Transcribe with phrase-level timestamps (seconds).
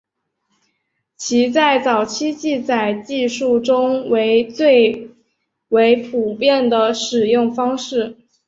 [1.15, 5.11] 其在早期记载技术中为最
[5.69, 8.17] 为普遍的使用方式。